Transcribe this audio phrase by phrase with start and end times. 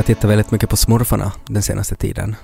[0.00, 2.36] Har tittat väldigt mycket på smurfarna den senaste tiden.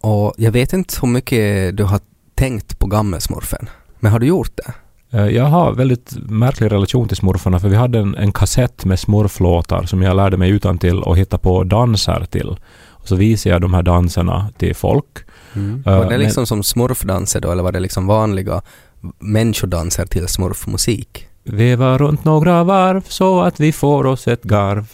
[0.00, 2.00] Och jag vet inte hur mycket du har
[2.34, 3.68] tänkt på gammelsmurfen.
[4.00, 4.72] Men har du gjort det?
[5.18, 8.98] Eh, Jag har väldigt märklig relation till smurfarna för vi hade en, en kassett med
[9.00, 12.56] smurflåtar som jag lärde mig utan till och hitta på danser till.
[12.86, 15.18] Och så visade jag de här danserna till folk.
[15.54, 15.82] Mm.
[15.86, 18.62] Ja, var det men- liksom som smurfdanser då eller var det liksom vanliga
[19.18, 21.26] människodanser till smurfmusik?
[21.44, 24.86] Veva runt några varv så att vi får oss ett garv.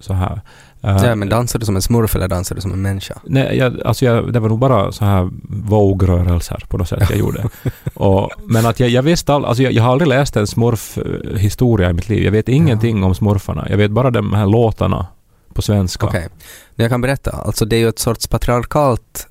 [0.00, 0.40] Så här.
[0.80, 3.14] Ja, men dansar du som en smurf eller dansar du som en människa?
[3.24, 5.30] Nej, jag, alltså jag, det var nog bara så här
[5.68, 7.44] vågrörelser på något sätt jag gjorde.
[7.94, 11.90] Och, men att jag, jag visste all, alltså jag, jag har aldrig läst en smurf-historia
[11.90, 12.24] i mitt liv.
[12.24, 13.66] Jag vet ingenting om smurfarna.
[13.70, 15.06] Jag vet bara de här låtarna
[15.54, 16.06] på svenska.
[16.06, 16.28] Okej.
[16.74, 17.30] Jag kan berätta.
[17.30, 19.26] Alltså det är ju ett sorts patriarkalt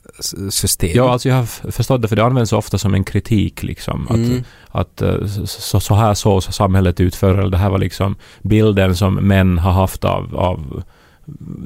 [0.50, 0.90] system.
[0.94, 4.08] Ja, alltså jag har förstått det för det används ofta som en kritik liksom.
[4.10, 4.44] Att, Mm.
[4.68, 7.38] att eh, så, så här såg samhället ut förr.
[7.38, 10.84] Eller det här var liksom bilden som män har haft av, av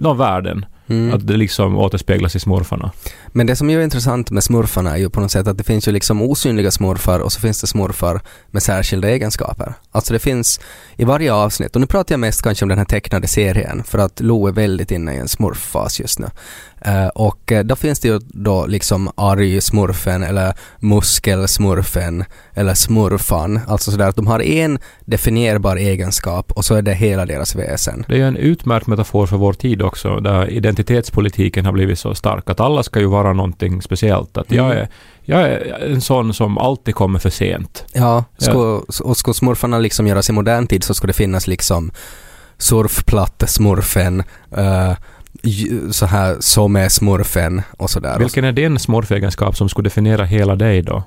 [0.01, 0.65] någon världen.
[0.87, 1.13] Mm.
[1.13, 2.91] Att det liksom återspeglas i smurfarna.
[3.27, 5.87] Men det som är intressant med smurfarna är ju på något sätt att det finns
[5.87, 9.73] ju liksom osynliga smurfar och så finns det smurfar med särskilda egenskaper.
[9.91, 10.59] Alltså det finns
[10.95, 13.97] i varje avsnitt, och nu pratar jag mest kanske om den här tecknade serien för
[13.97, 16.27] att Lo är väldigt inne i en smurffas just nu.
[16.85, 22.23] Eh, och eh, då finns det ju då liksom arg-smurfen eller muskelsmurfen
[22.53, 23.59] eller smurfan.
[23.67, 28.05] Alltså sådär att de har en definierbar egenskap och så är det hela deras väsen.
[28.07, 32.15] Det är ju en utmärkt metafor för vår tid också, där identitetspolitiken har blivit så
[32.15, 32.49] stark.
[32.49, 34.37] Att alla ska ju vara någonting speciellt.
[34.37, 34.77] Att jag, Mm.
[34.77, 34.87] är,
[35.21, 37.85] jag är en sån som alltid kommer för sent.
[37.93, 41.91] Ja, ska, och ska smurfarna liksom göras i modern tid så ska det finnas liksom
[42.57, 44.23] surfplattesmurfen,
[44.57, 44.93] uh,
[45.91, 48.19] så här som är smurfen och sådär.
[48.19, 51.03] Vilken är din smurfegenskap som skulle definiera hela dig då?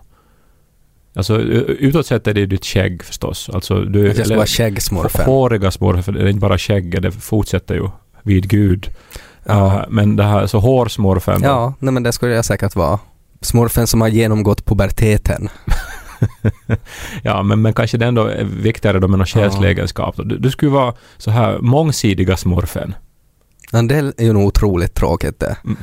[1.17, 3.51] Alltså utåt sett är det ditt skägg förstås.
[3.55, 4.11] Alltså du...
[4.11, 5.25] Att jag ska vara skäggsmurfen.
[5.27, 7.89] Håriga smurfen, för det är inte bara skägget, det fortsätter ju
[8.23, 8.91] vid Gud.
[9.45, 9.55] Ja.
[9.55, 11.49] Uh, men det här, så hårsmurfen då?
[11.49, 12.99] Ja, nej men det skulle jag säkert vara.
[13.41, 15.49] Smurfen som har genomgått puberteten.
[17.23, 19.71] Ja, men, men kanske det ändå är viktigare då med någon själslig Ja.
[19.71, 20.15] egenskap.
[20.17, 22.95] Du, du skulle vara så här mångsidiga smurfen.
[23.75, 25.57] Men det är ju nog otroligt tråkigt det.
[25.65, 25.77] Mm.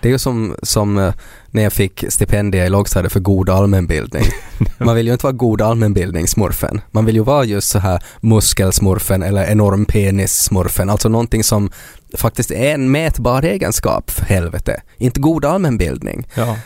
[0.00, 1.14] Det är ju som, som eh,
[1.50, 4.24] när jag fick stipendier i lågstadiet för god allmänbildning.
[4.78, 6.80] Man vill ju inte vara god allmänbildningssmurfen.
[6.90, 10.90] Man vill ju vara just så här muskelsmurfen eller enorm penissmurfen.
[10.90, 11.70] Alltså någonting som
[12.16, 14.82] faktiskt är en mätbar egenskap för helvete.
[14.96, 16.26] Inte god allmänbildning.
[16.34, 16.56] Ja.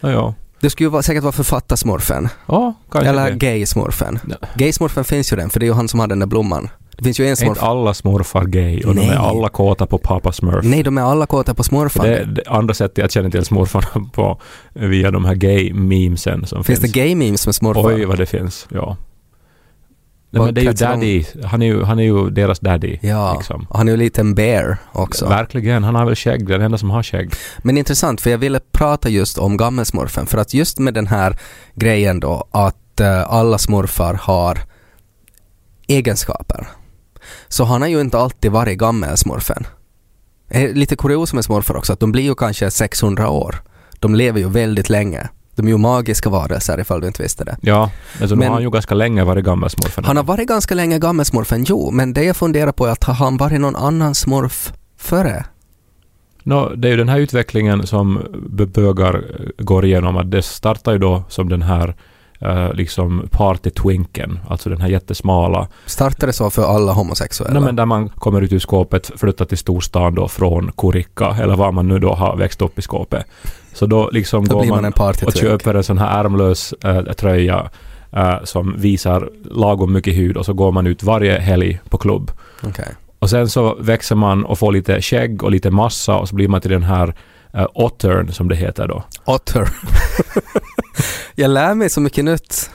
[0.00, 0.34] Ja, ja.
[0.60, 2.28] Det skulle ju säkert vara författarsmurfen.
[2.46, 4.18] Ja, kanske Eller gaysmurfen.
[4.28, 4.48] Ja.
[4.54, 6.68] Gaysmurfen finns ju den, för det är ju han som har den där blomman.
[7.00, 7.48] Det finns ju en Är smurf.
[7.48, 9.10] inte alla smurfar gay och de Nej.
[9.10, 10.64] är alla kåta på pappa smurf?
[10.64, 12.06] Nej, de är alla kåta på smurfan.
[12.06, 14.40] Det är det andra sättet jag känner till smurfarna på
[14.72, 16.92] via de här gay-memesen som Finns finns.
[16.92, 17.94] det gay-memes med smurfar?
[17.94, 18.66] Oj, vad det finns.
[18.70, 18.96] Ja.
[20.32, 21.24] Nej, men det är ju de- daddy.
[21.44, 22.98] Han är ju, han är ju deras daddy.
[23.02, 23.66] Ja, Liksom.
[23.70, 25.26] han är ju en bear också.
[25.28, 25.84] Verkligen.
[25.84, 26.46] Han har väl skägg.
[26.48, 27.32] Den enda som har skägg.
[27.58, 31.38] Men intressant, för jag ville prata just om gammelsmurfen, för att just med den här
[31.74, 34.58] grejen då att eh, alla smurfar har
[35.86, 36.66] egenskaper,
[37.48, 39.66] så han har ju inte alltid varit gammelsmurfen.
[40.48, 43.62] Är lite kurios med smurfar också, att de blir ju kanske 600 år.
[43.98, 45.28] De lever ju väldigt länge.
[45.54, 47.56] De är ju magiska varelser ifall du inte visste det.
[47.62, 47.90] Ja,
[48.20, 50.04] alltså nu Men- har han ju ganska länge varit gammal smurfen.
[50.04, 53.14] Han har varit ganska länge gammelsmurfen, jo, men det jag funderar på är att har
[53.14, 55.44] han varit någon annan smurf före?
[56.42, 58.20] Nå, det är ju den här utvecklingen som
[58.74, 59.14] bögar
[59.58, 60.16] eh, går igenom.
[60.16, 61.94] Att det startar ju då som den här
[62.40, 65.68] eh, liksom party-twinken, alltså den här jättesmala.
[65.86, 67.54] Startade så för alla homosexuella?
[67.54, 71.56] Nej, men där man kommer ut ur skåpet, flyttar till storstan då från Kurikka eller
[71.56, 73.26] var man nu då har växt upp i skåpet.
[73.74, 77.70] Så då liksom Då går man man, och köper en sån här ärmlös eh, tröja
[78.12, 82.30] eh, som visar lagom mycket hud och så går man ut varje helg på klubb.
[82.62, 82.94] Okej.
[83.18, 86.48] Och sen så växer man och får lite skägg och lite massa och så blir
[86.48, 87.14] man till den här
[87.54, 89.04] uh, ottern som det heter då.
[89.24, 89.68] Otter.
[91.40, 92.70] jag lär mig så mycket nytt.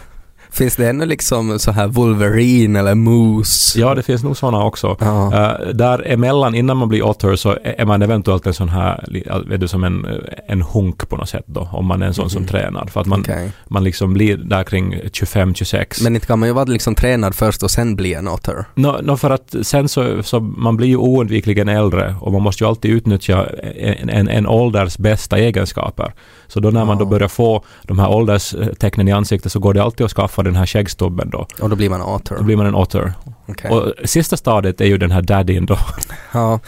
[0.56, 3.80] Finns det ännu liksom så här Wolverine eller Moose?
[3.80, 4.98] Ja, det finns nog sådana också.
[5.00, 5.32] Ja.
[5.66, 9.06] Uh, där emellan, innan man blir otter, så är man eventuellt en sån här,
[9.50, 10.06] vet du, som en,
[10.48, 12.86] en hunk på något sätt då, om man är en sån som tränar.
[12.88, 13.52] För att man, Okej.
[13.68, 16.04] man liksom blir där kring 25-26.
[16.04, 18.66] Men inte kan man ju vara liksom tränad först och sen bli en otter.
[18.76, 22.64] Nå, nå, för att sen så, så man blir ju oundvikligen äldre och man måste
[22.64, 23.46] ju alltid utnyttja
[23.78, 26.14] en, en, en ålders bästa egenskaper.
[26.48, 27.10] Så då när man då Ja.
[27.10, 30.66] börjar få de här ålderstecknen i ansiktet så går det alltid att skaffa den här
[30.66, 31.48] skäggstubben då.
[31.62, 32.36] Och då blir man otter.
[32.38, 33.14] Då blir man en otter.
[33.48, 33.72] Okej.
[33.72, 35.78] Och sista stadiet är ju den här daddyn då.
[36.32, 36.60] Ja.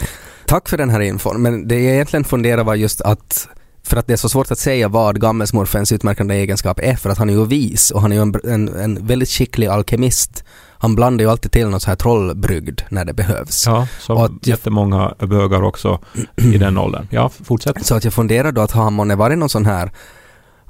[0.45, 3.47] Tack för den här infon, men det jag egentligen funderar var just att
[3.83, 7.17] för att det är så svårt att säga vad gammelsmurfens utmärkande egenskap är för att
[7.17, 10.43] han är ju vis och han är ju en, en, en väldigt skicklig alkemist.
[10.79, 13.63] Han blandar ju alltid till något så här trollbrygd när det behövs.
[13.65, 15.99] Ja, som Och att- jättemånga bögar också
[16.35, 17.07] i den åldern.
[17.09, 17.85] Ja, fortsätt.
[17.85, 19.91] Så att jag funderar då att har han månne varit någon sån här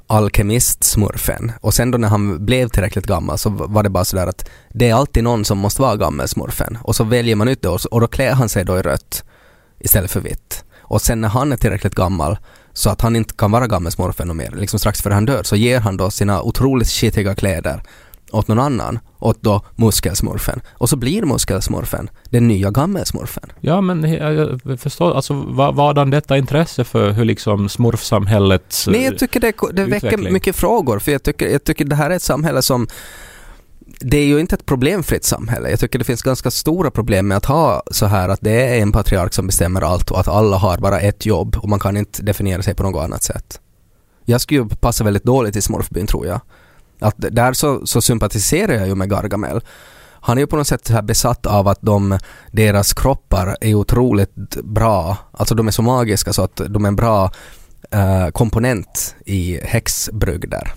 [0.08, 4.50] alkemistsmurfen och sen då när han blev tillräckligt gammal så var det bara sådär att
[4.74, 8.00] det är alltid någon som måste vara gammelsmurfen och så väljer man ut det och,
[8.00, 9.24] då klär han sig då i rött
[9.80, 10.64] istället för vitt.
[10.80, 12.38] Och sen när han är tillräckligt gammal
[12.72, 15.56] så att han inte kan vara gammelsmurfen och mer, liksom strax före han dör, så
[15.56, 17.82] ger han då sina otroligt skitiga kläder
[18.32, 20.60] åt någon annan, åt då muskelsmurfen.
[20.72, 23.52] Och så blir muskelsmurfen den nya gammelsmurfen.
[23.60, 28.84] Ja, men jag förstår, alltså vad, vadan detta intresse för hur liksom smurfsamhället...
[28.86, 32.10] Men jag tycker det, det väcker mycket frågor för jag tycker, jag tycker det här
[32.10, 32.88] är ett samhälle som
[34.00, 35.70] det är ju inte ett problemfritt samhälle.
[35.70, 38.82] Jag tycker det finns ganska stora problem med att ha så här att det är
[38.82, 41.96] en patriark som bestämmer allt och att alla har bara ett jobb och man kan
[41.96, 43.60] inte definiera sig på något annat sätt.
[44.24, 46.40] Jag skulle ju passa väldigt dåligt i Smurfbyn tror jag.
[47.00, 49.60] Att där så, så sympatiserar jag ju med Gargamel.
[50.20, 52.18] Han är ju på något sätt så här besatt av att de,
[52.52, 54.34] deras kroppar är otroligt
[54.64, 57.30] bra, alltså de är så magiska så att de är en bra
[57.90, 60.72] eh, komponent i häxbrygder.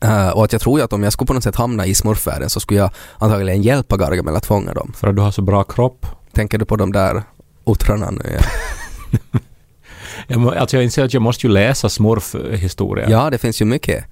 [0.00, 1.94] Eh, och att jag tror ju att om jag skulle på något sätt hamna i
[1.94, 4.92] smurfvärlden så skulle jag antagligen hjälpa Gargamel att fånga dem.
[4.96, 6.06] För att du har så bra kropp.
[6.32, 7.22] Tänker du på de där
[7.64, 8.38] ottrarna nu?
[8.40, 8.40] Ja,
[10.26, 13.10] Jag, må- alltså jag inser att jag måste ju läsa smurfhistoria.
[13.10, 14.04] ja det finns ju mycket.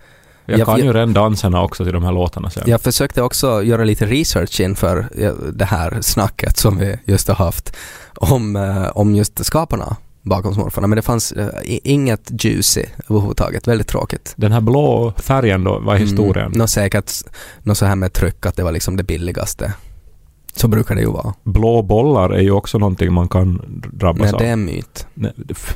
[0.47, 2.63] Jag jag- kan jag- ju redan danserna också till de här låtarna sen.
[2.67, 5.09] Jag försökte också göra lite research inför
[5.53, 7.77] det här snacket som vi just har haft
[8.15, 10.87] om, eh, om just skaparna bakom smurfarna.
[10.87, 13.69] Men det fanns eh, inget juicy överhuvudtaget.
[13.69, 14.33] Väldigt tråkigt.
[14.37, 16.47] Den här blå färgen då, var historien.
[16.47, 16.59] Mm.
[16.59, 17.13] Nå säkert
[17.63, 19.73] något så här med tryck att det var liksom det billigaste.
[20.57, 21.35] Så brukar det ju vara.
[21.43, 23.63] Blå bollar är ju också någonting man kan
[23.93, 24.41] drabbas Men av.
[24.41, 25.07] det är en myt.
[25.15, 25.33] Nej,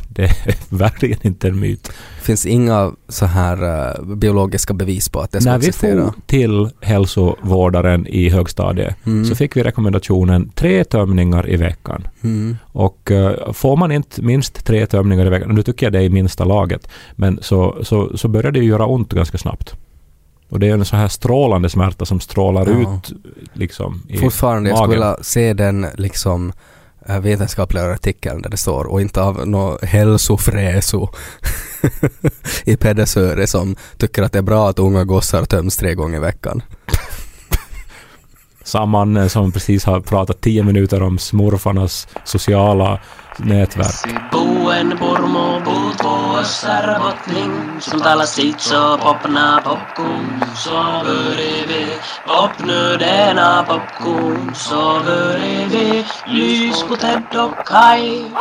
[0.08, 1.84] det- är verkligen inte en myt.
[2.18, 6.04] Det finns inga så här eh, biologiska bevis på att det ska När vi existera.
[6.04, 9.24] for till hälsovårdaren i högstadiet Mm.
[9.24, 12.08] så fick vi rekommendationen tre tömningar i veckan.
[12.22, 12.56] Mm.
[12.62, 16.02] Och eh, får man inte minst tre tömningar i veckan, nu tycker jag det är
[16.02, 19.74] i minsta laget, men så, så, så börjar det ju göra ont ganska snabbt.
[20.48, 22.72] Och det är en så här strålande smärta som strålar Ja.
[22.98, 23.12] ut
[23.52, 25.10] liksom i Fortfarande, jag skulle magen.
[25.12, 26.52] vilja se den liksom
[27.06, 31.08] eh, vetenskapliga artikeln där det står och inte av något hälsofräso
[32.64, 36.20] i Pedersöre som tycker att det är bra att unga gossar töms tre gånger i
[36.20, 36.62] veckan.
[38.68, 42.98] Samman eh, som precis har pratat tio minuter om smurfarnas sociala
[43.36, 44.14] nätverk.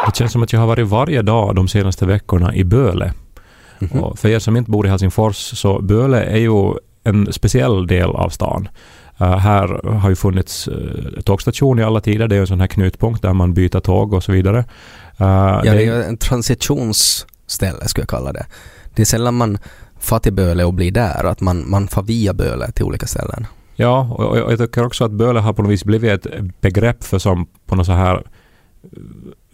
[0.06, 3.14] Det känns som att jag har varit varje dag de senaste veckorna i Böle.
[3.80, 4.04] Mhm.
[4.04, 8.10] Och för er som inte bor i Helsingfors så Böle är ju en speciell del
[8.10, 8.70] av stan.
[9.19, 12.28] Eh, här har ju funnits uh, tågstation i alla tider.
[12.28, 14.59] Det är en sån här knutpunkt där man byter tåg och så vidare.
[14.59, 14.66] Eh,
[15.18, 18.45] Ja, det är- ju en transitionsställe skulle jag kalla det.
[18.95, 19.57] Det är sällan man
[20.00, 23.45] far till Böle och blir där, att man, man far via Böle till olika ställen.
[23.76, 27.19] Ja, och, jag tycker också att Böle har på något vis blivit ett begrepp för
[27.19, 28.21] som på något så här eh,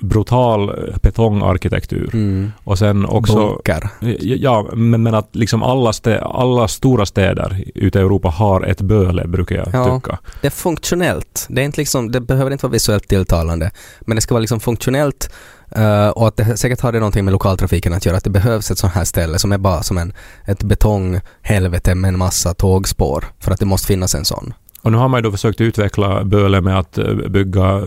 [0.01, 2.09] brutal eh, betongarkitektur.
[2.13, 2.51] Mm.
[2.63, 3.35] Och sen också...
[3.35, 3.89] Bunker.
[4.19, 8.81] Ja, men, men att liksom alla, stä, alla stora städer ute i Europa har ett
[8.81, 9.99] Böle, brukar jag Ja.
[9.99, 10.19] tycka.
[10.41, 11.45] Det är funktionellt.
[11.49, 13.71] Det, är inte liksom, det behöver inte vara visuellt tilltalande.
[14.01, 15.33] Men det ska vara liksom funktionellt
[15.75, 18.17] eh, och att det säkert har det någonting med lokaltrafiken att göra.
[18.17, 20.13] Att det behövs ett sånt här ställe som är bara som en,
[20.45, 23.25] ett betonghelvete med en massa tågspår.
[23.39, 24.53] För att det måste finnas en sån.
[24.83, 27.83] Och nu har man ju då försökt utveckla Böle med att eh, bygga eh,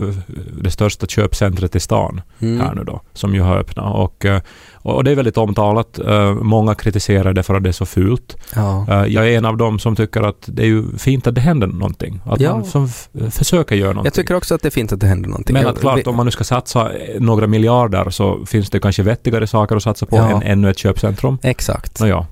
[0.61, 2.59] det största köpcentret i stan Mm.
[2.61, 3.95] här nu då, som ju har öppnat.
[3.95, 4.41] Och, eh,
[4.73, 5.99] och det är väldigt omtalat.
[6.41, 8.37] Många kritiserar det för att det är så fult.
[8.55, 9.05] Ja.
[9.07, 11.67] Jag är en av dem som tycker att det är ju fint att det händer
[11.67, 12.21] någonting.
[12.25, 12.53] Att Ja.
[12.53, 12.89] man som
[13.31, 14.05] försöker göra någonting.
[14.07, 15.53] Jag tycker också att det är fint att det händer någonting.
[15.53, 19.47] Men att klart, om man nu ska satsa några miljarder så finns det kanske vettigare
[19.47, 20.29] saker att satsa på Ja.
[20.29, 21.37] än ännu ett köpcentrum.
[21.43, 21.99] Exakt.
[21.99, 22.25] Nåja.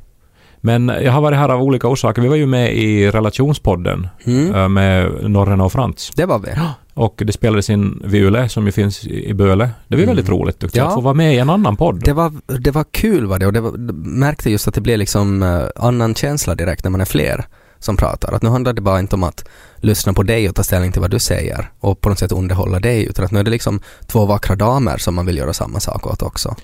[0.66, 2.22] Men jag har varit här av olika orsaker.
[2.22, 4.56] Vi var ju med i relationspodden Mm.
[4.56, 6.12] eh, med Norren och Frans.
[6.16, 6.50] Det var vi.
[6.94, 9.70] Och det spelades in vid Yle som ju finns i Böle.
[9.88, 10.16] Det var Mm.
[10.16, 10.90] väldigt roligt tyckte jag, Ja.
[10.90, 12.02] att få vara med i en annan podd.
[12.04, 13.72] Det var, det var kul var det och det var,
[14.18, 17.46] märkte just att det blev liksom eh, annan känsla direkt när man är fler
[17.80, 18.34] som pratar.
[18.34, 19.46] Att nu handlar det bara inte om att
[19.78, 22.80] lyssna på dig och ta ställning till vad du säger och på något sätt underhålla
[22.80, 25.80] dig utan att nu är det liksom två vackra damer som man vill göra samma
[25.80, 26.56] sak åt också.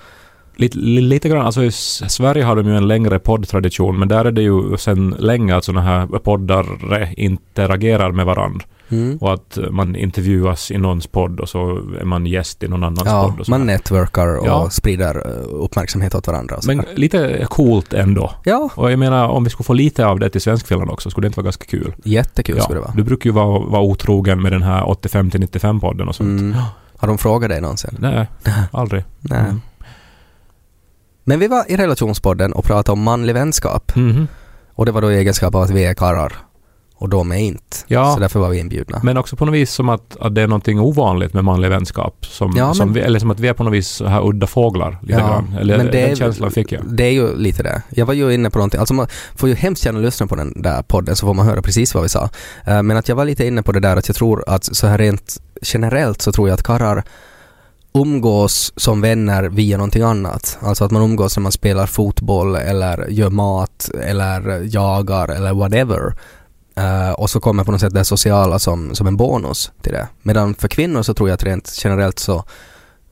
[0.55, 4.25] Lite, li- lite grann, alltså i Sverige har de ju en längre poddtradition men där
[4.25, 8.65] är det ju sedan länge att sådana här poddare interagerar med varandra.
[8.89, 9.17] Mm.
[9.17, 11.70] Och att man intervjuas i någons podd och så
[12.01, 13.39] är man gäst i någon annans Ja, podd.
[13.39, 13.67] Och så man här.
[13.67, 14.70] networkar och Ja.
[14.70, 16.58] sprider eh, uppmärksamhet åt varandra.
[16.67, 18.31] Men lite coolt ändå.
[18.43, 21.25] Ja, Och jag menar om vi skulle få lite av det till Svenskfinland också skulle
[21.25, 21.93] det inte vara ganska kul.
[22.03, 22.93] jättekul skulle det vara.
[22.96, 26.39] Du brukar ju vara, vara otrogen med den här 85-95-podden och sånt.
[26.41, 26.55] Mm.
[26.98, 27.96] Har de frågat dig någonsin?
[28.00, 28.27] Nej,
[28.72, 29.03] aldrig.
[29.20, 29.39] Nej.
[29.39, 29.62] Mm.
[31.23, 33.95] Men vi var i relationspodden och pratade om manlig vänskap.
[33.95, 34.27] Mhm.
[34.73, 36.33] Och det var då i egenskap av att vi är karlar.
[36.95, 37.77] Och de är inte.
[37.87, 38.13] Ja.
[38.13, 38.99] Så därför var vi inbjudna.
[39.03, 42.25] Men också på något vis som att, att det är någonting ovanligt med manlig vänskap.
[42.25, 44.27] Som, Ja, som men- vi, eller som att vi är på något vis så här
[44.27, 44.97] udda fåglar.
[45.01, 45.55] Lite grann.
[45.59, 46.81] Eller men det den är- känslan fick jag.
[46.85, 47.81] Det är ju lite det.
[47.89, 50.61] Jag var ju inne på någonting, alltså man får ju hemskt gärna lyssna på den
[50.61, 52.29] där podden så får man höra precis vad vi sa.
[52.65, 54.87] Eh, Men att jag var lite inne på det där att jag tror att så
[54.87, 57.03] här rent generellt så tror jag att karlar
[57.93, 60.57] umgås som vänner via någonting annat.
[60.62, 66.13] Alltså att man umgås när man spelar fotboll eller gör mat eller jagar eller whatever.
[66.79, 70.07] Uh, och så kommer på något sätt det sociala som, som en bonus till det.
[70.21, 72.43] Medan för kvinnor så tror jag att rent generellt så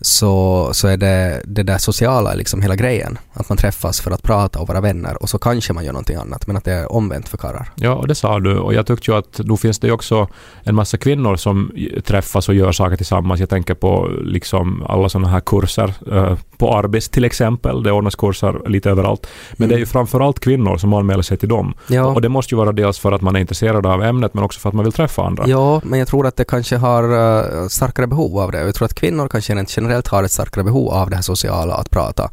[0.01, 3.17] så, så är det det där sociala liksom hela grejen.
[3.33, 6.15] Att man träffas för att prata och vara vänner och så kanske man gör någonting
[6.15, 7.71] annat men att det är omvänt för karlar.
[7.75, 8.59] Ja, och det sa du.
[8.59, 10.27] Och jag tyckte ju att då finns det ju också
[10.63, 11.71] en massa kvinnor som
[12.05, 13.39] träffas och gör saker tillsammans.
[13.39, 15.93] Jag tänker på liksom alla sådana här kurser.
[16.11, 17.83] Eh, eh, på Arbis till exempel.
[17.83, 19.27] Det ordnas kurser lite överallt.
[19.51, 19.69] Men Mm.
[19.69, 21.73] det är ju framförallt kvinnor som anmäler sig till dem.
[21.87, 24.43] Ja, Och det måste ju vara dels för att man är intresserad av ämnet men
[24.43, 25.47] också för att man vill träffa andra.
[25.47, 28.59] ja, men jag tror att det kanske har uh, starkare behov av det.
[28.65, 31.73] Jag tror att kvinnor kanske rent generellt har ett starkare behov av det här sociala,
[31.73, 32.29] att prata.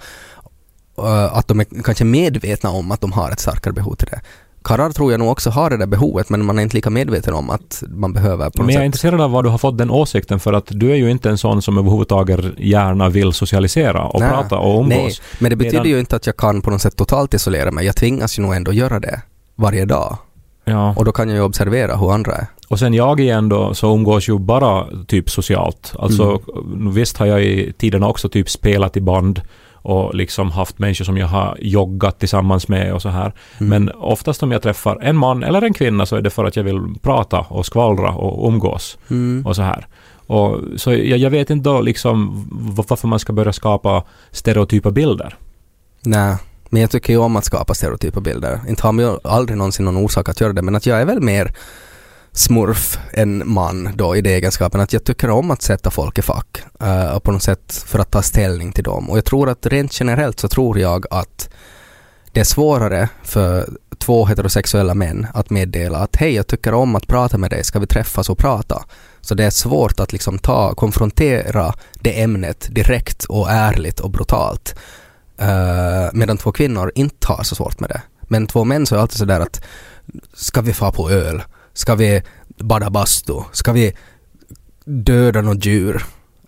[0.98, 4.20] Uh, att de är kanske medvetna om att de har ett starkare behov till det.
[4.66, 7.34] Karlar tror jag nog också har det där behovet men man är inte lika medveten
[7.34, 8.84] om att man behöver på något Men jag är sätt.
[8.86, 11.38] intresserad av vad du har fått den åsikten för att du är ju inte en
[11.38, 14.30] sån som överhuvudtaget gärna vill socialisera och Nej.
[14.30, 14.88] prata och umgås.
[14.90, 17.70] Nej, men det betyder Medan- ju inte att jag kan på något sätt totalt isolera
[17.70, 17.86] mig.
[17.86, 19.22] Jag tvingas ju nog ändå göra det
[19.56, 20.16] varje dag.
[20.64, 20.94] Ja.
[20.96, 22.46] Och då kan jag ju observera hur andra är.
[22.68, 25.92] Och sen jag igen då, så umgås ju bara typ socialt.
[25.98, 26.40] Alltså
[26.92, 29.40] visst har jag i tiderna också typ spelat i band
[29.86, 33.32] och liksom haft människor som jag har joggat tillsammans med och så här.
[33.58, 33.68] Mm.
[33.68, 36.56] Men oftast om jag träffar en man eller en kvinna så är det för att
[36.56, 39.46] jag vill prata och skvallra och umgås Mm.
[39.46, 39.86] och så här.
[40.26, 45.34] Och, så jag, jag vet inte då liksom varför man ska börja skapa stereotypa bilder.
[46.02, 46.36] Nej,
[46.70, 48.60] men jag tycker ju om att skapa stereotypa bilder.
[48.68, 51.04] Inte har man ju aldrig någonsin någon orsak att göra det, men att jag är
[51.04, 51.54] väl mer
[52.38, 56.22] smurf en man då i det egenskapen att jag tycker om att sätta folk i
[56.22, 59.10] fack uh, och på något sätt för att ta ställning till dem.
[59.10, 61.48] Och jag tror att rent generellt så tror jag att
[62.32, 67.06] det är svårare för två heterosexuella män att meddela att hej, jag tycker om att
[67.06, 68.84] prata med dig, ska vi träffas och prata?
[69.20, 74.74] Så det är svårt att liksom ta, konfrontera det ämnet direkt och ärligt och brutalt.
[75.42, 78.02] Uh, medan två kvinnor inte har så svårt med det.
[78.20, 79.64] Men två män så är det alltid sådär att
[80.34, 81.42] ska vi få på öl?
[81.76, 82.22] Ska vi
[82.60, 83.32] bada bastu?
[83.52, 83.92] Ska vi
[84.84, 86.04] döda något djur?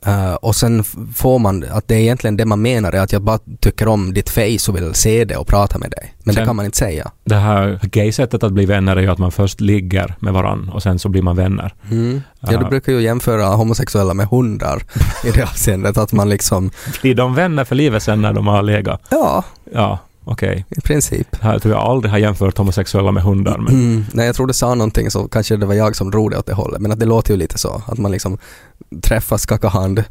[0.06, 3.22] Eh, och sen får man att det är egentligen det man menar är att jag
[3.22, 6.14] bara tycker om ditt face och vill se det och prata med dig.
[6.24, 7.10] Men Sen- det kan man inte säga.
[7.24, 10.82] Det här gay-sättet att bli vänner är ju att man först ligger med varann och
[10.82, 11.74] sen så blir man vänner.
[11.90, 12.22] Mm.
[12.40, 12.58] Ja, Ja.
[12.58, 14.82] du brukar ju jämföra homosexuella med hundar
[15.24, 16.70] i det avseendet att man liksom,
[17.02, 19.02] Blir de vänner för livet sen när de har legat?
[19.10, 19.44] ja,
[19.74, 19.98] Ja,
[20.32, 20.64] okej.
[20.70, 21.36] i princip.
[21.42, 23.58] Här tror jag aldrig har jämfört homosexuella med hundar.
[23.58, 24.04] Men Mm.
[24.12, 26.46] Nej, jag tror det sa någonting så kanske det var jag som drog det åt
[26.46, 26.80] det hållet.
[26.80, 27.82] Men att det låter ju lite så.
[27.86, 28.38] Att man liksom
[29.02, 30.04] träffas, skakar hand,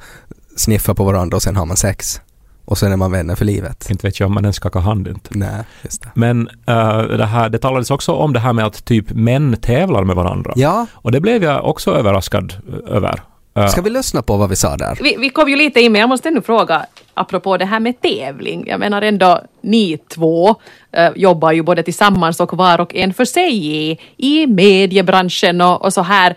[0.57, 2.21] sniffar på varandra och sen har man sex.
[2.65, 3.89] Och sen är man vänner för livet.
[3.89, 5.29] inte vet jag om man ens skakar hand inte.
[5.33, 6.09] Nej, just det.
[6.15, 10.03] Men eh, det, här, det talades också om det här med att typ män tävlar
[10.03, 10.53] med varandra.
[10.55, 12.53] Ja, Och det blev jag också överraskad
[12.87, 13.21] över.
[13.57, 14.97] Eh, ska vi lyssna på vad vi sa där?
[15.01, 16.85] Vi, vi kom ju lite in, men jag måste ännu fråga,
[17.17, 18.67] apropå det här med tävling.
[18.67, 20.55] Jag menar ändå, ni två
[20.91, 25.85] eh, jobbar ju både tillsammans och var och en för sig i, i mediebranschen och,
[25.85, 26.35] och så här.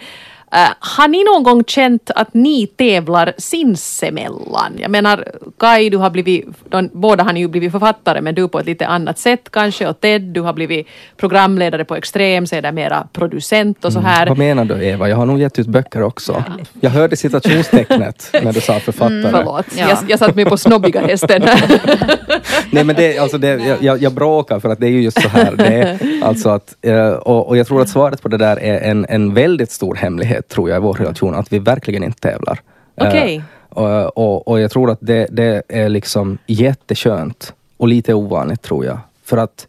[0.52, 4.72] Eh, har ni någon gång känt att ni tävlar sinsemellan?
[4.78, 5.24] Jag menar,
[5.58, 8.66] Kai, du har blivit, de, båda har ni ju blivit författare, men du på ett
[8.66, 13.92] lite annat sätt kanske, och Ted, du har blivit programledare på Extrem, sedermera producent och
[13.92, 14.26] så här.
[14.26, 15.08] Vad menar du Eva?
[15.08, 16.44] Jag har nog gett ut böcker också.
[16.80, 19.30] Jag hörde citationstecknet när du sa författare.
[19.30, 19.88] Förlåt, Ja.
[19.88, 21.42] jag, jag satt mig på snobbiga hästen.
[22.70, 25.28] Nej men det, alltså det, jag- jag, bråkar för att det är ju just så
[25.28, 25.54] här.
[25.56, 28.80] Det är, alltså att, eh, och, och jag tror att svaret på det där är
[28.90, 32.60] en, en väldigt stor hemlighet, tror jag, i vår relation, att vi verkligen inte tävlar.
[32.96, 33.42] Eh, Okej.
[33.68, 38.84] och, och, och jag tror att det, det är liksom jätteskönt och lite ovanligt, tror
[38.84, 38.98] jag.
[39.24, 39.66] För att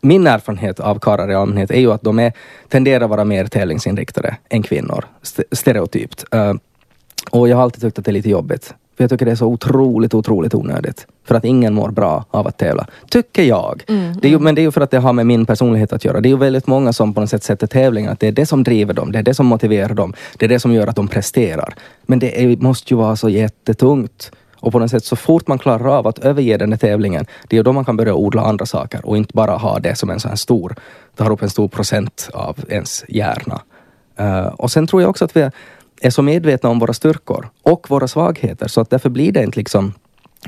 [0.00, 2.32] min erfarenhet av karlar i allmänhet är ju att de är,
[2.68, 6.24] tenderar att vara mer tävlingsinriktade än kvinnor, st- stereotypt.
[6.32, 6.54] Eh,
[7.30, 8.74] och jag har alltid tyckt att det är lite jobbigt.
[8.96, 11.06] För jag tycker det är så otroligt, otroligt onödigt.
[11.24, 12.86] För att ingen mår bra av att tävla.
[13.10, 13.82] Tycker jag.
[14.20, 16.04] det är ju, men det är ju för att det har med min personlighet att
[16.04, 16.20] göra.
[16.20, 18.46] Det är ju väldigt många som på något sätt sätter tävlingen, att det är det
[18.46, 20.96] som driver dem, det är det som motiverar dem, det är det som gör att
[20.96, 21.74] de presterar.
[22.06, 24.32] Men det är, måste ju vara så jättetungt.
[24.56, 27.58] Och på något sätt, så fort man klarar av att överge den här tävlingen, det
[27.58, 30.20] är då man kan börja odla andra saker och inte bara ha det som en
[30.20, 30.76] sån här stor,
[31.16, 33.60] tar upp en stor procent av ens hjärna.
[34.16, 35.50] Eh, och sen tror jag också att vi
[36.04, 39.58] är så medvetna om våra styrkor och våra svagheter, så att därför blir det inte
[39.58, 39.92] liksom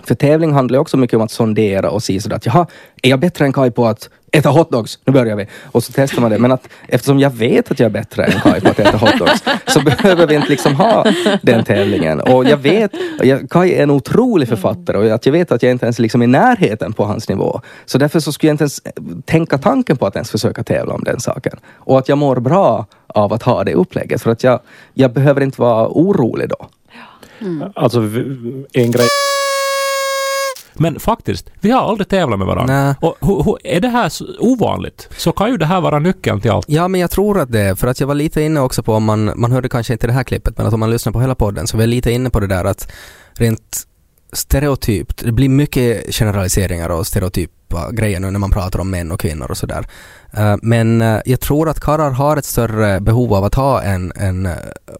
[0.02, 2.66] för tävling handlar också mycket om att sondera och se sådär att jaha,
[3.02, 4.99] är jag bättre än Kai på att äta hotdogs?
[5.05, 5.47] Nu börjar vi.
[5.73, 6.38] Och så testar man det.
[6.38, 9.43] Men att eftersom jag vet att jag är bättre än Kai på att äta hotdogs
[9.66, 11.07] så behöver vi inte liksom ha
[11.43, 12.21] den tävlingen.
[12.21, 12.90] Och jag vet,
[13.23, 16.23] jag, Kai är en otrolig författare och att jag vet att jag inte ens liksom
[16.23, 17.61] är i närheten på hans nivå.
[17.85, 18.90] Så därför så skulle jag inte ens eh,
[19.25, 21.59] tänka tanken på att ens försöka tävla om den saken.
[21.75, 24.23] Och att jag mår bra av att ha det upplägget.
[24.23, 24.61] För att jag,
[24.95, 26.66] jag behöver inte vara orolig då.
[27.40, 27.71] Mm.
[27.75, 28.00] Alltså
[28.73, 29.09] en grej.
[30.78, 32.97] Men faktiskt, vi har aldrig tävlat med varandra.
[33.00, 36.50] Och hu, hu, är det här ovanligt så kan ju det här vara nyckeln till
[36.50, 36.68] allt.
[36.68, 38.95] Ja, men jag tror att det är, för att jag var lite inne också på,
[38.95, 41.21] om man, man hörde kanske inte det här klippet, men att om man lyssnar på
[41.21, 42.92] hela podden så var jag lite inne på det där att
[43.35, 43.87] rent
[44.33, 47.52] stereotypt, det blir mycket generaliseringar och stereotypa
[47.92, 49.87] grejer nu när man pratar om män och kvinnor och sådär.
[50.32, 54.12] Eh, men eh, jag tror att karlar har ett större behov av att ha en,
[54.16, 54.52] en eh,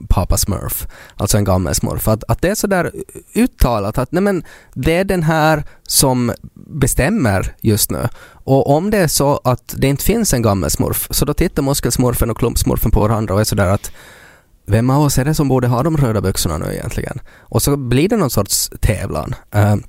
[0.08, 2.08] pappa smurf, alltså en gammal smurf.
[2.08, 2.92] Att, att det är sådär
[3.35, 4.44] uttalat att nej men,
[4.75, 8.08] det är den här som bestämmer just nu.
[8.28, 11.62] Och om det är så att det inte finns en gammal smurf, så då tittar
[11.62, 13.90] muskelsmurfen och klumpsmurfen på varandra och är sådär att
[14.66, 17.20] vem av oss är det som borde ha de röda byxorna nu egentligen?
[17.38, 19.35] Och så blir det någon sorts tävlan.
[19.50, 19.82] Mm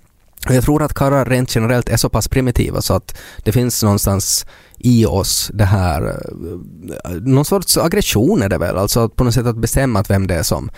[0.50, 3.84] och jag tror att karlar rent generellt är så pass primitiva så att det finns
[3.84, 4.46] någonstans
[4.78, 6.08] i oss det här,
[7.06, 10.10] eh, någon sorts aggression är det väl, alltså att på något sätt att bestämma att
[10.10, 10.70] vem det är som,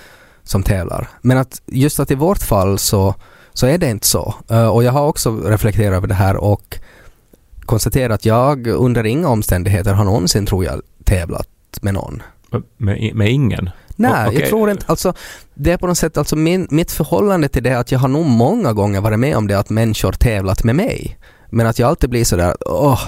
[0.44, 1.10] som tävlar.
[1.22, 3.16] Men att just att i vårt fall så,
[3.54, 4.36] så är det inte så.
[4.50, 6.80] Eh, och jag har också reflekterat över det här och
[7.66, 11.48] konstaterat att jag under inga omständigheter har någonsin, tror jag, tävlat
[11.82, 12.24] med någon.
[12.78, 13.70] Med, med ingen.
[14.00, 14.40] Nej, Okej.
[14.40, 15.14] jag tror inte, alltså
[15.54, 18.08] det är på något sätt, alltså min, mitt förhållande till det är att jag har
[18.08, 21.18] nog många gånger varit med om det att människor tävlat med mig.
[21.50, 23.02] Men att jag alltid blir sådär, åh,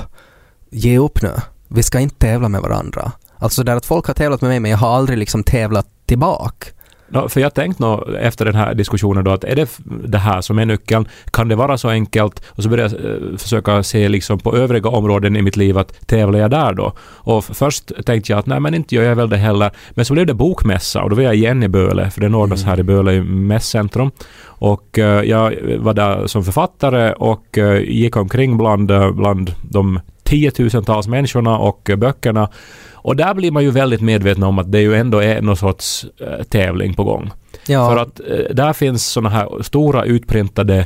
[0.70, 1.34] ge upp nu,
[1.68, 3.12] vi ska inte tävla med varandra.
[3.38, 6.68] Alltså där att folk har tävlat med mig men jag har aldrig liksom tävlat tillbaka.
[7.14, 10.42] Ja, för jag tänkte nog efter den här diskussionen då att är det det här
[10.42, 11.08] som är nyckeln?
[11.32, 12.44] Kan det vara så enkelt?
[12.48, 16.08] Och så började jag eh, försöka se liksom på övriga områden i mitt liv att
[16.08, 16.94] tävlar jag där då?
[17.02, 19.72] Och först tänkte jag att nej men inte gör jag väl det heller.
[19.90, 22.30] Men så blev det bokmässa och då var jag igen i Böle, för det är
[22.30, 24.12] Nordas här i Böle i mässcentrum.
[24.44, 30.00] Och eh, jag var där som författare och eh, gick omkring bland, bland de
[30.32, 32.50] tiotusentals människorna och böckerna.
[32.94, 36.06] Och där blir man ju väldigt medveten om att det ju ändå är någon sorts
[36.22, 37.32] eh, tävling på gång.
[37.68, 40.78] Ja, För att eh, där finns såna här stora utprintade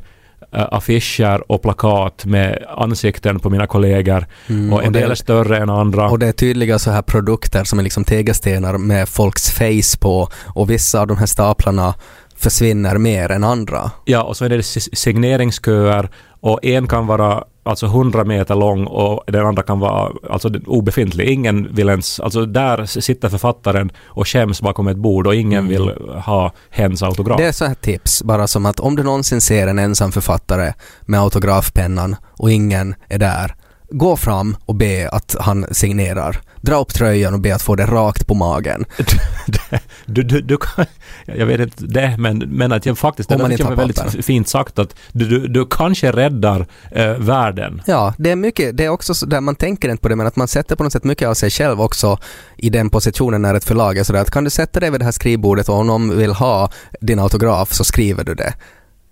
[0.54, 4.26] eh, affischer och plakat med ansikten på mina kollegor.
[4.50, 6.10] mm, och en det- del är större än andra.
[6.10, 10.30] Och det är tydliga så här produkter som är liksom tegelstenar med folks face på
[10.56, 11.94] och vissa av de här staplarna
[12.38, 13.92] försvinner mer än andra.
[14.06, 16.10] Ja, och så är det si- signeringsköer
[16.42, 21.30] och en kan vara alltså 100 meter lång och den andra kan vara alltså obefintlig.
[21.30, 25.70] Ingen vill ens, alltså där sitter författaren och skäms bakom ett bord och ingen Mm.
[25.70, 27.38] vill ha hens autograf.
[27.38, 30.74] Det är så här tips, bara som att om du någonsin ser en ensam författare
[31.02, 33.56] med autografpennan och ingen är där,
[33.98, 36.42] gå fram och be att han signerar.
[36.62, 38.86] Dra upp tröjan och be att få det rakt på magen.
[40.06, 40.86] du, du, du kan,
[41.26, 44.80] jag vet inte det, men, men att jag faktiskt, det där är väldigt fint sagt
[44.80, 47.82] att du, du, du kanske räddar eh, världen.
[47.86, 50.28] Ja, det är mycket, det är också så där man tänker inte på det men
[50.28, 52.20] att man sätter på något sätt mycket av sig själv också
[52.58, 55.06] i den positionen när ett förlag är sådär att kan du sätta dig vid det
[55.06, 58.54] här skrivbordet och om någon vill ha din autograf så skriver du det.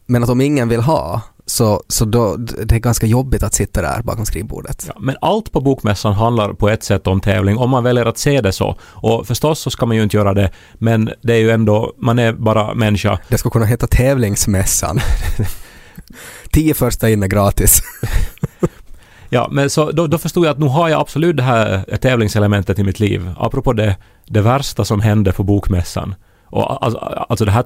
[0.06, 3.82] Men att om ingen vill ha, Så, så då, det är ganska jobbigt att sitta
[3.82, 4.86] där bakom skrivbordet.
[4.88, 8.18] Ja, men allt på Bokmässan handlar på ett sätt om tävling, om man väljer att
[8.18, 8.78] se det så.
[8.82, 12.20] Och förstås så ska man ju inte göra det, men det är ju ändå, man
[12.20, 13.20] är bara människa.
[13.30, 15.00] Det skulle kunna heta tävlingsmässan.
[16.52, 17.82] Tio första in är gratis.
[19.30, 22.80] Ja, men så då, då förstod jag att nu har jag absolut det här tävlingselementet
[22.80, 23.34] i mitt liv.
[23.38, 26.16] Apropå det, det värsta som hände på Bokmässan.
[26.54, 27.66] Och alltså, alltså det, här,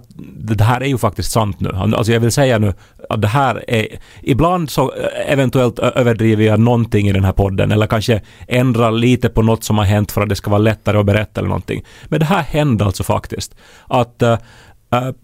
[0.55, 1.69] det här är ju faktiskt sant nu.
[1.69, 2.73] Alltså, alltså jag vill säga nu
[3.09, 3.87] att det här är...
[4.21, 9.29] Ibland så eh, eventuellt överdriver jag någonting i den här podden eller kanske ändrar lite
[9.29, 11.85] på något som har hänt för att det ska vara lättare att berätta eller någonting.
[12.05, 13.55] Men det här hände alltså faktiskt.
[13.87, 14.37] Att uh,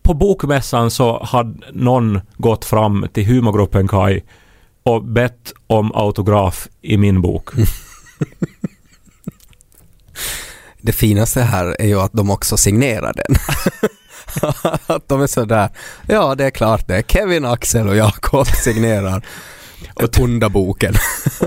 [0.01, 4.21] på Bokmässan så hade någon gått fram till humorgruppen Kai
[4.83, 7.49] och bett om autograf i min bok.
[10.83, 13.35] Det finaste här är ju att de också signerar den.
[14.95, 15.69] att de är sådär,
[16.07, 19.25] ja det är klart det, Kevin, Axel och Jakob signerar
[19.95, 20.93] Punda-boken.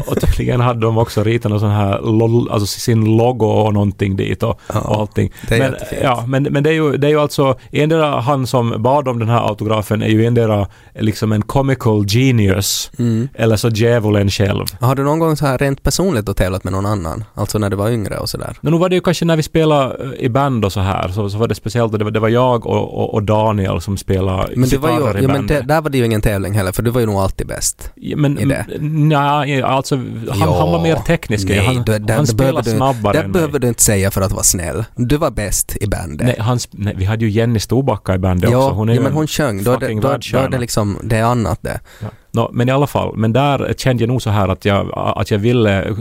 [0.07, 4.17] Och tydligen hade de också ritat någon sån här, lol, alltså sin logo och någonting
[4.17, 5.33] dit och, Ja, och allting.
[5.49, 6.01] det är men, jättefint.
[6.05, 9.19] ja, men, men det är ju, det är ju alltså, endera han som bad om
[9.19, 10.67] den här autografen är ju endera
[10.99, 13.29] liksom en comical genius Mm.
[13.35, 14.65] eller så djävulen själv.
[14.81, 17.25] Har du någon gång så här rent personligt då tävlat med någon annan?
[17.35, 18.57] Alltså när du var yngre och sådär?
[18.61, 21.09] Men nu var det ju kanske när vi spelade eh, i band och så här,
[21.09, 23.81] så, så var det speciellt och det var, det var jag och, och, och Daniel
[23.81, 26.21] som spelade Men, det var ju, i ja, men det, där var det ju ingen
[26.21, 27.91] tävling heller för du var ju nog alltid bäst.
[27.95, 28.67] Ja, men, i det.
[28.81, 30.59] Nej, alltså han, Ja.
[30.59, 31.49] han var mer teknisk.
[31.49, 34.33] Nej, han du- där- han spelade du- snabbare Det behöver du inte säga för att
[34.33, 34.85] vara snäll.
[34.97, 36.27] Du var bäst i bandet.
[36.27, 38.71] Nej, han, nej, vi hade ju Jenny Storbacka i bandet ja, också.
[38.71, 39.63] Hon är ja, ju men en hon sjöng.
[39.65, 40.01] Då är, det, då,
[40.33, 41.81] då är det liksom, det är annat det.
[42.03, 42.09] Ja.
[42.37, 45.31] Nå, men i alla fall, men där kände jag nog så här att jag, att
[45.31, 45.95] jag ville eh,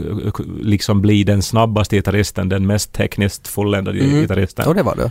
[0.60, 4.20] liksom bli den snabbaste gitarristen, den mest tekniskt fulländade Mm.
[4.20, 4.68] gitarristen.
[4.68, 5.10] Och det var du.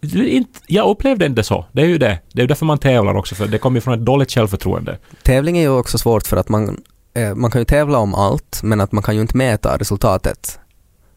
[0.00, 1.64] Det, inte, jag upplevde inte så.
[1.72, 2.18] Det är ju det.
[2.32, 4.98] Det är ju därför man tävlar också, för det kommer ju från ett dåligt självförtroende.
[5.22, 6.82] Tävling är ju också svårt för att man,
[7.14, 10.58] eh, man kan ju tävla om allt men att man kan ju inte mäta resultatet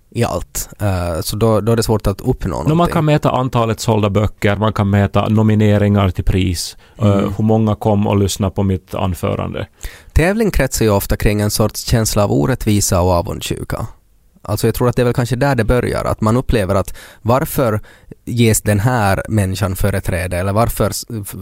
[0.09, 0.69] i allt.
[0.79, 2.69] Eh, så då, då är det svårt att uppnå någonting.
[2.69, 7.33] Nå, man kan mäta antalet sålda böcker, man kan mäta nomineringar till pris, eh, Mm.
[7.37, 9.67] hur många kom och lyssnade på mitt anförande.
[10.13, 13.87] Tävling kretsar ju ofta kring en sorts känsla av orättvisa och avundsjuka.
[14.41, 16.93] Alltså jag tror att det är väl kanske där det börjar, att man upplever att
[17.21, 17.81] varför
[18.25, 20.91] ges den här människan företräde eller varför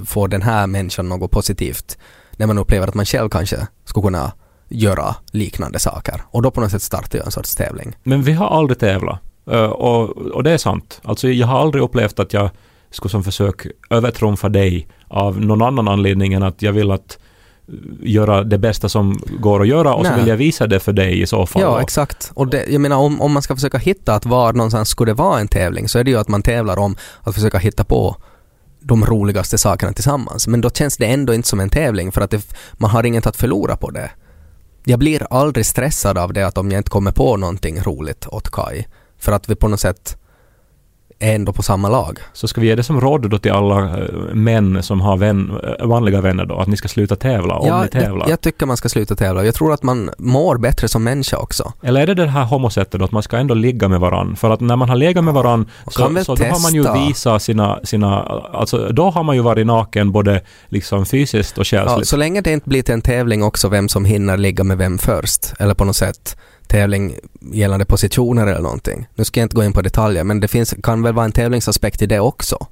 [0.06, 1.98] får den här människan något positivt
[2.38, 4.32] när man upplever att man själv kanske skulle kunna
[4.70, 6.22] göra liknande saker.
[6.26, 7.96] Och då på något sätt startar ju en sorts tävling.
[8.04, 9.20] Men vi har aldrig tävlat.
[9.52, 11.02] Eh, och, och det är sant.
[11.04, 12.50] Alltså jag har aldrig upplevt att jag
[12.92, 17.18] skulle som försök övertrumfa dig av någon annan anledning än att jag vill att
[17.68, 20.20] eh, göra det bästa som går att göra och så Nej.
[20.20, 21.62] vill jag visa det för dig i så fall.
[21.62, 22.32] Ja, exakt.
[22.34, 25.16] Och det, jag menar om, om man ska försöka hitta att var någonstans skulle det
[25.16, 28.16] vara en tävling så är det ju att man tävlar om att försöka hitta på
[28.80, 30.48] de roligaste sakerna tillsammans.
[30.48, 33.28] Men då känns det ändå inte som en tävling för att det, man har inget
[33.28, 34.12] att förlora på det.
[34.88, 38.52] Jag blir aldrig stressad av det att om jag inte kommer på någonting roligt åt
[38.52, 38.86] Kai.
[39.18, 40.18] För att vi på något sätt
[41.26, 42.20] är ändå på samma lag.
[42.34, 45.52] Så ska vi ge det som råd då till alla eh, män som har vän,
[45.80, 48.26] eh, vanliga vänner då, att ni ska sluta tävla om ni tävlar.
[48.26, 49.46] jag, jag tycker man ska sluta tävla.
[49.46, 51.74] Jag tror att man mår bättre som människa också.
[51.84, 54.36] Eller är det det här homosättet då, att man ska ändå ligga med varann?
[54.36, 57.08] För att när man har legat med varann Och så, så då har man ju
[57.08, 58.22] visat sina, sina,
[58.54, 62.08] alltså då har man ju varit naken både liksom fysiskt och Ja, själsligt.
[62.08, 64.98] så länge det inte blir till en tävling också vem som hinner ligga med vem
[64.98, 67.16] först, eller på något sätt tävling
[67.54, 69.08] gällande positioner eller någonting.
[69.16, 71.32] Nu ska jag inte gå in på detaljer, men det finns, kan väl vara en
[71.32, 72.68] tävlingsaspekt i det också.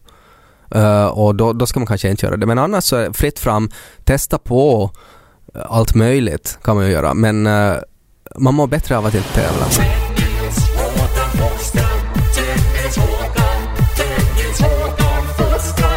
[0.76, 2.46] Uh, och då, då ska man kanske inte göra det.
[2.46, 3.70] Men annars så är det fritt fram,
[4.04, 4.92] testa på
[5.54, 7.76] allt möjligt kan man ju göra, men uh,
[8.38, 9.66] man mår bättre av att inte tävla.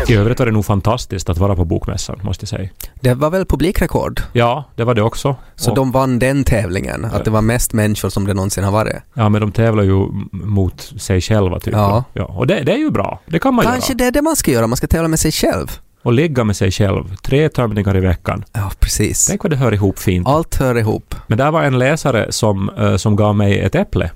[0.08, 2.68] I övrigt var det nog fantastiskt att vara på Bokmässan, måste jag säga.
[3.00, 5.36] Det var väl publikrekord, Ja, det var det också.
[5.54, 8.72] så Och- de vann den tävlingen, att det var mest människor som det någonsin har
[8.72, 8.96] varit.
[9.14, 11.74] Ja, men de tävlar ju mot sig själva typ.
[11.74, 12.04] Ja.
[12.12, 13.20] ja och det, det är ju bra.
[13.26, 13.98] Det kan man Kanske göra.
[13.98, 15.66] det är det man ska göra, man ska tävla med sig själv.
[16.02, 17.16] Och ligga med sig själv.
[17.16, 18.44] Tre tömningar i veckan.
[18.52, 19.26] Ja, precis.
[19.26, 20.28] Tänk vad det hör ihop fint.
[20.28, 21.14] Allt hör ihop.
[21.26, 24.10] Men där var en läsare som, eh, som gav mig ett äpple.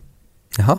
[0.58, 0.78] Jaha.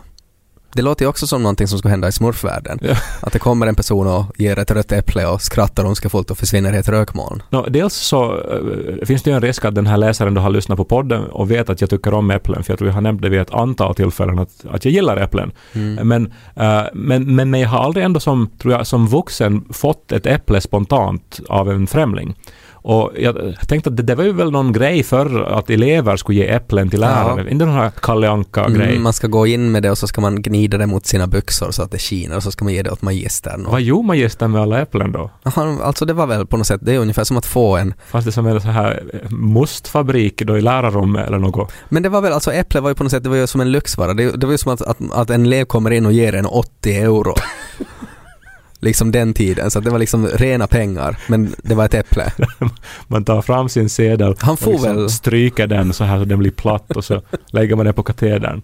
[0.74, 2.80] Det låter ju också som någonting som ska hända i smurfvärlden.
[2.82, 2.96] Ja.
[3.22, 6.74] Att det kommer en person och ger ett rött äpple och skrattar ondskefullt och försvinner
[6.74, 7.44] i ett rökmoln.
[7.50, 10.50] Nå, dels så eh, finns det ju en risk att den här läsaren då har
[10.50, 13.02] lyssnat på podden och vet att jag tycker om äpplen, för jag tror jag har
[13.02, 15.52] nämnt det vid ett antal tillfällen att, att jag gillar äpplen.
[15.74, 16.08] Mm.
[16.08, 20.12] Men, eh, men, men, men jag har aldrig ändå som, tror jag, som vuxen fått
[20.12, 22.36] ett äpple spontant av en främling.
[22.82, 26.38] Och jag tänkte att det, det var ju väl någon grej för att elever skulle
[26.40, 27.52] ge äpplen till lärare.
[27.52, 28.90] Inte någon här Kalle Anka-grej.
[28.90, 31.28] Mm, man ska gå in med det och så ska man gnida det mot sina
[31.28, 33.66] byxor så att det skiner och så ska man ge det åt magistern.
[33.66, 35.30] Och, Vad gjorde magistern med alla äpplen då?
[35.44, 37.94] Aha, alltså det var väl på något sätt, det är ungefär som att få en
[38.08, 41.72] Fanns det som en så här eh, mustfabrik då i lärarrummet eller något?
[41.90, 43.62] Men det var väl, alltså äpple var ju på något sätt, det var ju som
[43.62, 44.14] en lyxvara.
[44.14, 46.46] Det, det var ju som att, att, att en elev kommer in och ger en
[46.46, 47.36] 80 euro.
[48.82, 52.32] Liksom den tiden, så att det var liksom rena pengar, men det var ett äpple.
[53.08, 56.26] Man tar fram sin sedel Han och får liksom väl- stryker den så här så
[56.26, 58.62] den blir platt och så lägger man den på katedern.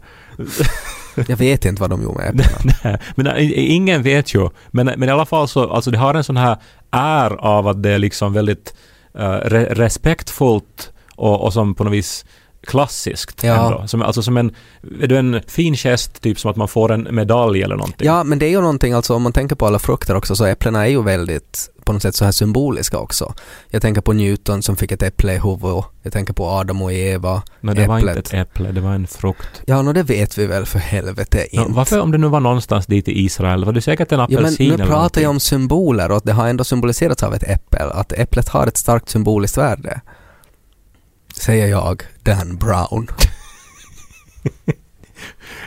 [1.28, 3.00] Jag vet inte vad de gjorde med äpplena.
[3.16, 4.50] Men äh, ingen vet ju.
[4.72, 6.58] Men, men i alla fall så, alltså det har en sån här
[6.92, 8.74] är av att det är liksom väldigt
[9.18, 12.26] eh, re, respektfullt och, och som på något vis
[12.68, 13.66] klassiskt Ja.
[13.66, 13.88] ändå.
[13.88, 14.52] Som, alltså som en,
[15.02, 18.08] är det en fin gest, typ som att man får en medalj eller någonting?
[18.08, 20.46] Ja, men det är ju någonting, alltså om man tänker på alla frukter också, så
[20.46, 23.34] äpplena är ju väldigt på något sätt så här symboliska också.
[23.70, 25.86] Jag tänker på Newton som fick ett äpple i huvudet.
[26.04, 27.42] Jag tänker på Adam och Eva.
[27.62, 28.28] Men det var inte äpplet.
[28.28, 29.62] ett äpple, det var en frukt.
[29.66, 31.72] Ja, no, det vet vi väl för helvete inte.
[31.72, 34.38] varför om det nu var någonstans dit i Israel, var det säkert en Ja, men
[34.38, 35.24] apelsin nu eller pratar någonting?
[35.24, 37.80] jag om symboler och att det har ändå symboliserats av ett äpple.
[37.80, 40.02] Att äpplet har ett starkt symboliskt värde.
[41.39, 43.08] Säger jag, Dan Brown.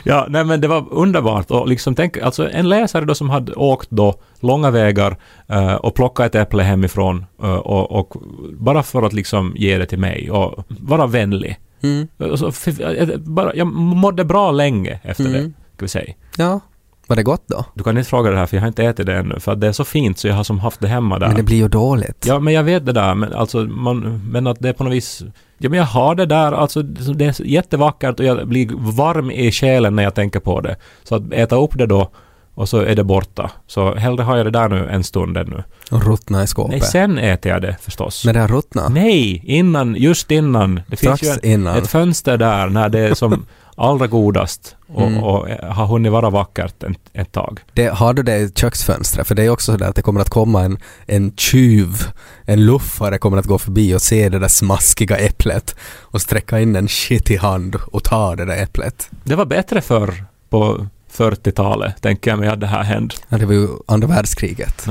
[0.03, 3.53] Ja, nej men det var underbart och liksom tänk, alltså en läsare då som hade
[3.53, 8.21] åkt då långa vägar eh, och plockat ett äpple hemifrån eh, och, och
[8.59, 11.59] bara för att liksom ge det till mig och vara vänlig.
[11.83, 12.07] Mm.
[12.37, 15.33] Så f- eh, bara, jag mådde bra länge efter Mm.
[15.43, 16.13] det, ska vi säga.
[16.37, 16.59] Ja,
[17.07, 17.65] var det gott då?
[17.73, 19.61] Du kan inte fråga det här för jag har inte ätit det ännu för att
[19.61, 21.27] det är så fint så jag har som haft det hemma där.
[21.27, 22.25] Men det blir ju dåligt.
[22.27, 24.93] Ja, men jag vet det där, men alltså man, men att det är på något
[24.93, 25.23] vis
[25.63, 29.51] Ja, men jag har det där, alltså det är jättevackert och jag blir varm i
[29.51, 30.75] själen när jag tänker på det.
[31.03, 32.09] Så att äta upp det då
[32.53, 33.51] och så är det borta.
[33.67, 35.63] Så hellre har jag det där nu en stund ännu.
[35.91, 36.71] Och ruttna i skåpet.
[36.71, 38.25] Nej, sen äter jag det förstås.
[38.25, 38.91] Men det har ruttnat?
[38.91, 40.81] Nej, innan, just innan.
[40.87, 41.77] Det Strax finns ju en, innan.
[41.77, 43.45] ett fönster där när det är som
[43.83, 45.23] allra godast och, Mm.
[45.23, 47.59] och har hunnit vara vackert en, ett tag.
[47.73, 49.27] Det, har du det i köksfönstret?
[49.27, 52.03] För det är också sådär att det kommer att komma en, en tjuv,
[52.45, 56.75] en luffare kommer att gå förbi och se det där smaskiga äpplet och sträcka in
[56.75, 59.09] en skitig hand och ta det där äpplet.
[59.23, 63.15] Det var bättre förr på 40-talet, tänker jag mig att det här hände.
[63.29, 64.87] Ja, det var ju andra världskriget.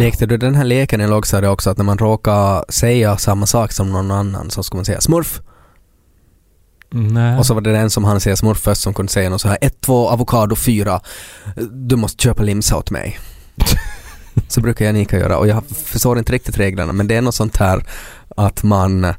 [0.00, 3.72] Lekte du den här leken i lågstadiet också att när man råkar säga samma sak
[3.72, 5.40] som någon annan så ska man säga smurf
[6.90, 7.38] Nej.
[7.38, 9.48] och så var det den som han säger smurf först som kunde säga något så
[9.48, 11.00] här ett, två, avokado, fyra
[11.70, 13.18] du måste köpa limsa åt mig.
[14.48, 17.34] så brukar jag Nika göra och jag förstår inte riktigt reglerna men det är något
[17.34, 17.84] sånt här
[18.36, 19.14] att man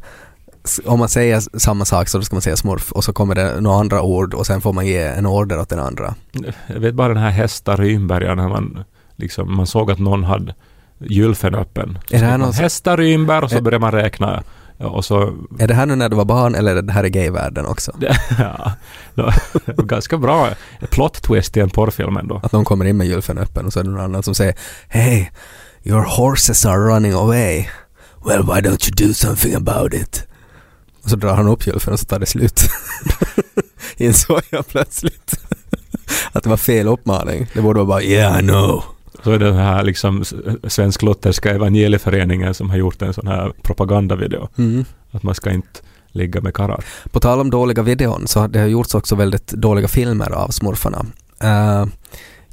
[0.86, 3.80] om man säger samma sak så ska man säga smurf och så kommer det några
[3.80, 6.16] andra ord och sen får man ge en order åt den andra.
[6.68, 8.84] Jag vet bara den här hästa Rynberga när man
[9.16, 10.56] liksom, man såg att någon hade
[11.02, 11.98] gylfen öppen.
[12.10, 14.44] Så Är det här någon så- hästa Rynberg och så Är- började man räkna.
[14.78, 17.10] Och så, Är det här nu när du var barn eller är det här i
[17.10, 17.92] gayvärlden också?
[19.16, 19.34] ja,
[19.78, 20.50] ganska bra
[20.90, 22.40] plot twist i en porrfilm ändå.
[22.44, 24.56] Att någon kommer in med gylfen öppen och så är det någon annan som säger
[24.88, 25.26] Hey,
[25.84, 27.66] your horses are running away.
[28.26, 30.28] Well, why don't you do something about it?
[31.04, 32.62] Och så drar han upp gylfen och så tar det slut.
[33.98, 35.34] Insåg jag plötsligt
[36.32, 37.48] att det var fel uppmaning.
[37.54, 38.84] Det borde vara bara Yeah, I know.
[39.24, 40.24] Så är det den här liksom
[40.64, 44.48] svensk-lutherska evangelieföreningen som har gjort en sån här propagandavideo.
[44.58, 44.86] Mm.
[45.12, 45.80] Att man ska inte
[46.12, 46.84] ligga med karlar.
[47.12, 51.06] På tal om dåliga videon så har det gjorts också väldigt dåliga filmer av smurfarna.
[51.42, 51.86] Eh,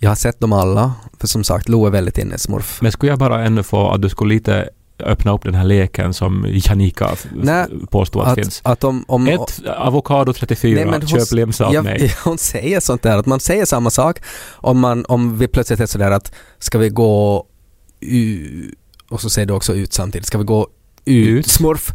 [0.01, 2.79] jag har sett dem alla, för som sagt, Lo är väldigt inne i smurf.
[2.83, 4.69] Men skulle jag bara ännu få att du skulle lite
[5.03, 8.61] öppna upp den här leken som Janika Nej, påstod att, Att, finns.
[8.65, 12.15] att om, om, Ett avokado 34, köp limsa åt ja, mig.
[12.25, 14.21] Hon säger sånt där, att man säger samma sak
[14.55, 17.47] om, man, om vi plötsligt är sådär att ska vi gå
[18.01, 18.75] ut,
[19.11, 20.69] och så säger du också ut samtidigt, ska vi gå
[21.05, 21.47] ut, Ut.
[21.51, 21.91] smurf,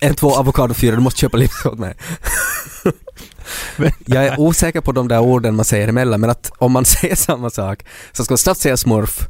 [0.00, 1.94] en, två, avokado, fyra, du måste köpa limsa åt mig.
[3.76, 6.84] Men- Jag är osäker på de där orden man säger emellan, men att om man
[6.94, 9.28] säger samma sak så ska man snabbt säga smurf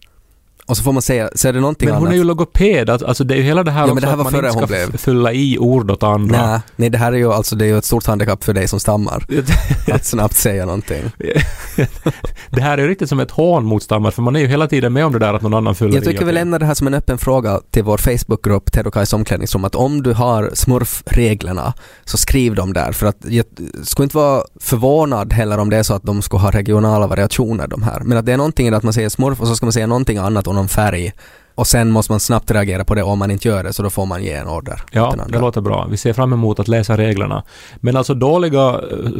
[0.68, 2.12] och så får man säga, så är det någonting Men hon annat.
[2.14, 4.18] är ju logoped, alltså det är ju hela det här Ja, men också det här
[4.18, 4.96] att man inte ska hon blev.
[4.96, 6.46] fylla i ord åt andra.
[6.46, 8.68] Nej, nej, det här är ju alltså det är ju ett stort handikapp för dig
[8.68, 9.26] som stammar.
[9.92, 11.02] Att snabbt säga någonting.
[12.50, 14.66] det här är ju riktigt som ett hån mot stammar, för man är ju hela
[14.66, 16.07] tiden med om det där att någon annan fyller Jag i.
[16.07, 19.64] tycker och vi lämnar det här som en öppen fråga till vår Facebookgrupp Kajs omklädningsrum
[19.64, 23.44] att om du har smurfreglerna så skriv dem där för att jag
[23.85, 27.66] skulle inte vara förvånad heller om det är så att de skulle ha regionala variationer
[27.66, 28.00] de här.
[28.04, 29.87] Men att det är någonting i att man säger smurf och så ska man säga
[29.87, 31.12] någonting annat och någon färg
[31.54, 33.90] och sen måste man snabbt reagera på det om man inte gör det så då
[33.90, 34.82] får man ge en order.
[34.92, 35.86] Ja, det låter bra.
[35.90, 37.42] Vi ser fram emot att läsa reglerna.
[37.76, 39.10] Men alltså dåliga eh,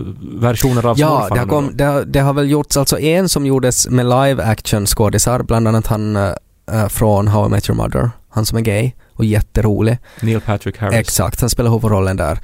[0.41, 3.47] versioner av Ja, det har, kom, det, har- det har väl gjorts alltså en som
[3.47, 8.11] gjordes med live action skådisar, bland annat han eh, från How I Met Your Mother,
[8.31, 9.99] han som är gay och jätterolig.
[10.23, 10.95] Neil Patrick Harris.
[10.95, 12.39] Exakt, han spelar huvudrollen där.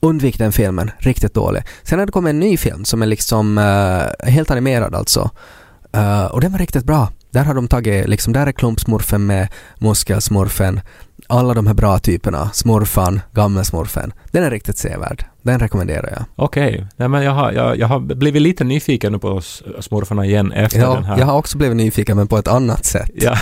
[0.00, 1.62] Undvik den filmen, riktigt dålig.
[1.82, 5.30] Sen har det kommit en ny film som är liksom eh, helt animerad alltså.
[5.92, 7.08] Eh, och den var riktigt bra.
[7.32, 10.80] Där har de tagit, liksom, där är klumpsmurfen med muskelsmurfen,
[11.28, 14.12] alla de här bra typerna, smurfan, gammelsmurfen.
[14.30, 15.24] Den är riktigt sevärd.
[15.42, 16.24] Den rekommenderar jag.
[16.36, 16.86] Okej.
[16.96, 19.40] Nej, men jag har, jag, jag har blivit lite nyfiken på
[19.80, 21.18] smurfarna igen efter den Ja, här.
[21.18, 23.10] jag har också blivit nyfiken men på ett annat sätt.
[23.14, 23.36] Ja,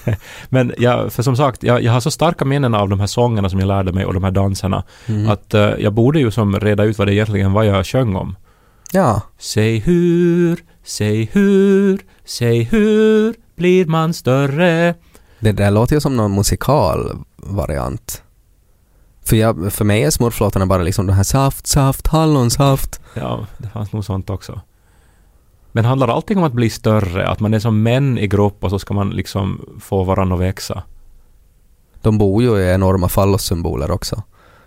[0.48, 3.48] men jag, för som sagt, jag, jag har så starka minnen av de här sångerna
[3.50, 5.28] som jag lärde mig och de här danserna Mm.
[5.28, 8.36] att eh, jag borde ju som reda ut vad det egentligen var jag sjöng om.
[8.92, 14.94] Ja, Säg hur, säg hur, säg hur blir man större?
[15.40, 18.22] det där låter ju som någon musikalvariant.
[19.24, 23.00] För, jag, för mig är smurflåtarna bara liksom den här saft, saft, hallonsaft.
[23.14, 24.60] Ja, det fanns nog sånt också.
[25.72, 27.28] Men handlar allting om att bli större?
[27.28, 30.42] Att man är som män i grupp och så ska man liksom få varandra att
[30.42, 30.82] växa?
[32.02, 34.22] De bor ju i enorma fallossymboler också.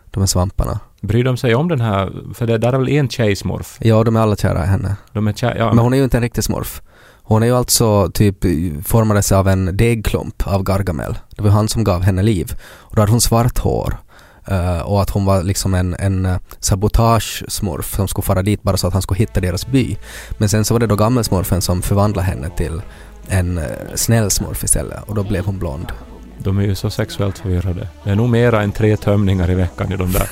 [0.05, 0.79] De här svamparna.
[1.01, 2.11] Bryr de sig om den här?
[2.33, 3.77] För det där är väl en tjejsmurf?
[3.81, 4.95] Ja, de är alla kära i henne.
[5.13, 6.81] De är tjej, ja, Men hon är ju inte en riktig smurf.
[7.23, 8.37] Hon är ju alltså typ
[8.85, 11.17] formades av en degklump av Gargamel.
[11.29, 12.53] Det var han som gav henne liv.
[12.61, 13.97] Och då hade hon svart hår.
[14.45, 18.77] Eh, och att hon var liksom en, en uh, sabotagesmurf som skulle fara dit bara
[18.77, 19.97] så att han skulle hitta deras by.
[20.37, 22.81] Men sen så var det då gammelsmurfen som förvandlade henne till
[23.27, 25.91] en uh, snäll smurf istället och då blev hon blond.
[26.37, 27.87] De är ju så sexuellt förvirrade.
[28.03, 30.29] Det är nog mera än tre tömningar i veckan i de där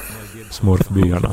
[0.50, 1.30] smurfbyarna.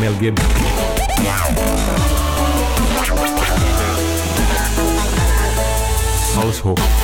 [0.00, 0.50] Mel Gibson.
[6.34, 7.03] Househook.